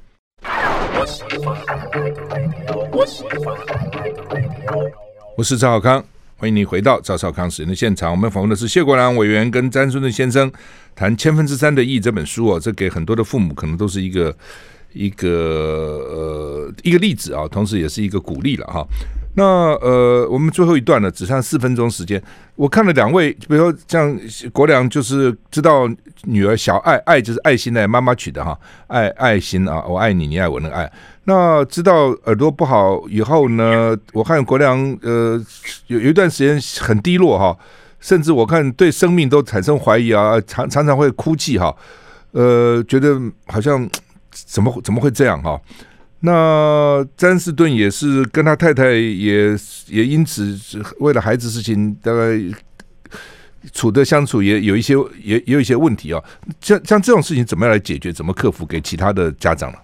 [5.36, 6.02] 我是赵少康，
[6.36, 8.10] 欢迎你回到赵少康时间的现场。
[8.10, 10.50] 我们访问的是谢国梁委员跟詹顺顿先生
[10.94, 14.34] 谈《千分之三的意义》这本书哦，这给很多的父母可能都是一个
[14.92, 18.86] 一个呃一个例子啊，同时也是一个鼓励了哈。
[19.38, 19.44] 那
[19.82, 22.20] 呃，我们最后一段呢，只剩四分钟时间。
[22.54, 24.18] 我看了两位，比如说像
[24.50, 25.86] 国梁，就是知道
[26.22, 30.90] 女儿小爱，爱就是爱心的妈妈取的哈，爱爱心啊，我爱你，你爱我那个爱。
[31.24, 35.38] 那知道耳朵不好以后呢，我看国梁呃
[35.88, 37.54] 有有一段时间很低落哈，
[38.00, 41.76] 甚至我看对生命都产生怀疑啊，常常常会哭泣哈，
[42.32, 43.86] 呃，觉得好像
[44.30, 45.60] 怎么怎么会这样哈。
[46.20, 49.54] 那詹士顿也是跟他太太也
[49.88, 50.56] 也因此
[50.98, 52.40] 为了孩子事情，大概
[53.72, 56.24] 处的相处也有一些也也有一些问题啊。
[56.60, 58.10] 像像这种事情怎么样来解决？
[58.12, 58.64] 怎么克服？
[58.64, 59.78] 给其他的家长了。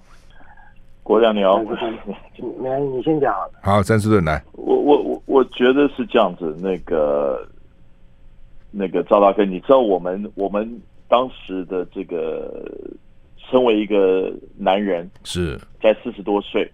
[1.03, 3.35] 国亮你好，来你先讲。
[3.63, 4.43] 好，詹士顿来。
[4.53, 6.57] 我我我我觉得是这样子。
[6.61, 7.47] 那个
[8.71, 12.67] 那个赵大哥，你知道我们我们当时的这个。
[13.53, 16.67] 身为一个男人，是在四十多岁，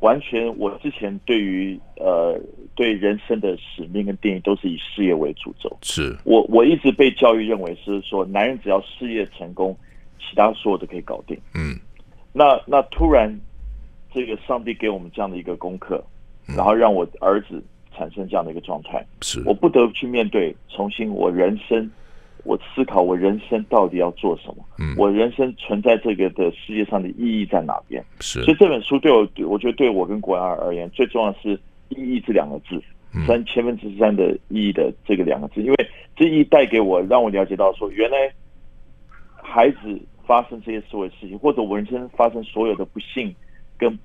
[0.00, 2.38] 完全我之前对于呃
[2.74, 5.74] 对人生的使命跟定义都是以事业为主轴。
[5.80, 9.74] 是我我一直被教育认为是说，男人只要事业成功，
[10.18, 11.34] 其他所有都可以搞定。
[11.54, 11.74] 嗯，
[12.34, 13.34] 那那突然
[14.12, 16.04] 这个上帝给我们这样的一个功课，
[16.46, 17.64] 然后让我儿子
[17.96, 21.90] 产生这样的一个状态，是我不得不去面对，重新我人生。
[22.48, 24.64] 我思考我人生到底要做什么？
[24.78, 28.02] 嗯，我人生存在这个的世界上的意义在哪边？
[28.20, 32.82] 是，所以这本书对我，我觉得对我跟国梁而言，最重要的是“意义”这两个字，
[33.26, 38.16] 三千分之三的意义的这个两个字，因为这意义带给我，让我了解到说，原来
[39.42, 43.34] 孩子发生这些所有事情，或者我人生发生所有的不幸
[43.76, 43.98] 跟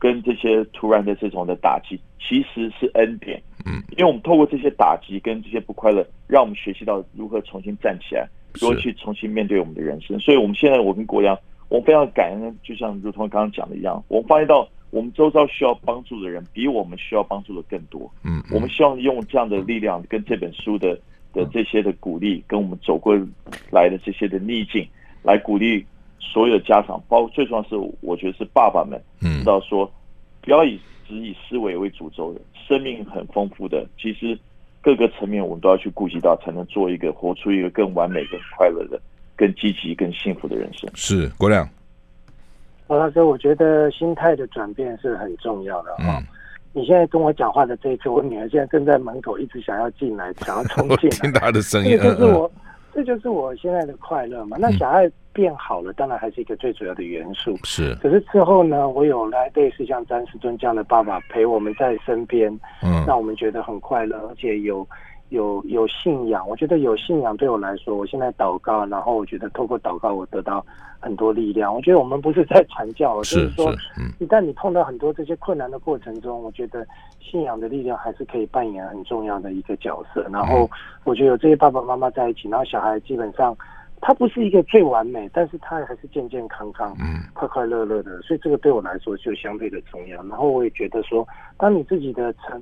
[0.00, 3.40] 跟这些突然的这种的打击，其实是恩典。
[3.64, 8.26] 嗯，因为我们透过这些打击跟这些不快乐，让我们学习到如何重新站起来，
[8.58, 10.18] 如何去重新面对我们的人生。
[10.18, 11.38] 所以，我们现在我跟国良，
[11.68, 18.10] 我们非常感恩，就像如同刚刚讲的一样，我们发现到我们周遭需要帮助的人，比我们需要帮助的更多。
[18.24, 20.98] 嗯，我们希望用这样的力量，跟这本书的
[21.34, 23.14] 的这些的鼓励，跟我们走过
[23.70, 24.88] 来的这些的逆境，
[25.22, 25.84] 来鼓励
[26.20, 29.90] 所有的家长，包括最重要是，我觉得是爸爸们，知道说，
[30.40, 34.38] 不要以只以思维为主轴的，生命很丰富的，其实
[34.80, 39.00] 各个层面我们都要去顾及到，才能做一个活出一个更完美、更快乐的。
[39.36, 41.66] 更积极、更幸福的人生是国亮。
[42.88, 46.26] 王老师，我觉得心态的转变是很重要的啊、嗯！
[46.74, 52.60] 你现在跟我讲话的这一次，我女儿现在正在门口，一直想要进来，想要冲进来， 听她的声音，这就是我、嗯，
[52.92, 54.56] 这就是我现在的快乐嘛。
[54.60, 57.56] 那小孩变好了、嗯，当然还是一个最主要的元素。
[57.64, 62.50] 是，可是之后呢，我有来类似像詹士敦这样的爸爸陪我们在身边，
[62.82, 64.86] 嗯，让我们觉得很快乐，而且有。
[65.30, 70.64] 有有信仰，我觉得有信仰对我来说，我现在祷告，然后我觉得透过祷告，我得到
[70.98, 71.72] 很多力量。
[71.74, 73.72] 我觉得我们不是在 传教，是就是说，
[74.18, 76.84] 一旦你碰到很多这些困难的过程中，我觉得
[77.20, 80.26] 信仰的力量还是可以扮演很重要的一个角色。
[80.32, 80.68] 然后
[81.04, 83.56] 我觉得有这些爸爸妈妈在一起，然后小孩基本上
[84.00, 86.96] 他不是一个最完美，但是他还是健健康康、
[87.34, 90.20] 快快乐乐的，所以这个对我来说就相对的重要。
[90.24, 91.24] 然后我也觉得说，
[91.56, 92.60] 当你自己的成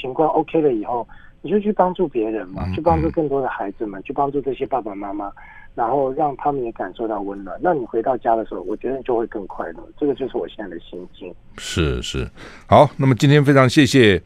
[0.00, 1.06] 情况 OK 了以后。
[1.46, 5.30] 你就去帮助别人嘛，去帮助更多的孩子们，去帮助这些爸爸妈妈，
[5.76, 7.56] 然后让他们也感受到温暖。
[7.62, 9.88] 那你回到家的时候，我觉得就会更快乐。
[9.96, 11.32] 这个就是我现在的心境。
[11.56, 12.28] 是是，
[12.66, 12.90] 好。
[12.96, 14.20] 那么今天非常谢谢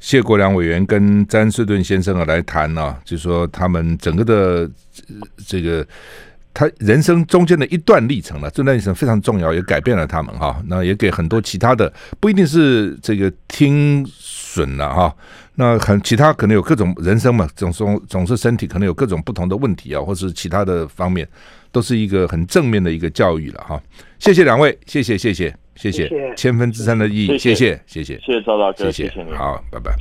[0.00, 4.70] 谢国良委员跟詹士顿先生啊来谈啊，就是说他们整个的
[5.46, 5.86] 这个
[6.52, 10.62] 他人生中间的一段历程了，这段历程非常重要，也改变了他们哈。
[10.66, 11.90] 那也给很多其他的
[12.20, 15.16] 不一定是这个听损了哈。
[15.60, 21.28] 那很其他可能有各种人生嘛，总总总是身体可能有各种不同的问题啊，或是其他的方面，
[21.70, 23.78] 都是一个很正面的一个教育了哈。
[24.18, 27.78] 谢谢两位，谢谢谢谢谢谢，千分之三的意义，谢谢。
[27.86, 28.42] 谢谢谢谢。
[28.42, 29.92] 赵大哥，谢谢，好，拜拜。